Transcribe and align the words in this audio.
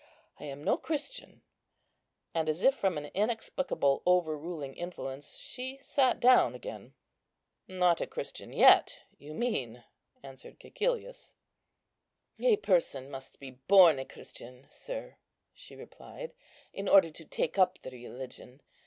I 0.39 0.45
am 0.45 0.63
no 0.63 0.77
Christian;" 0.77 1.43
and, 2.33 2.49
as 2.49 2.63
if 2.63 2.73
from 2.73 2.97
an 2.97 3.11
inexplicable 3.13 4.01
overruling 4.07 4.73
influence, 4.73 5.37
she 5.37 5.77
sat 5.83 6.19
down 6.19 6.55
again. 6.55 6.95
"Not 7.67 8.01
a 8.01 8.07
Christian 8.07 8.51
yet, 8.51 9.03
you 9.19 9.35
mean," 9.35 9.83
answered 10.23 10.59
Cæcilius. 10.59 11.33
"A 12.39 12.55
person 12.57 13.11
must 13.11 13.39
be 13.39 13.51
born 13.51 13.99
a 13.99 14.05
Christian, 14.05 14.65
sir," 14.69 15.17
she 15.53 15.75
replied, 15.75 16.33
"in 16.73 16.87
order 16.89 17.11
to 17.11 17.23
take 17.23 17.59
up 17.59 17.77
the 17.83 17.91
religion. 17.91 18.61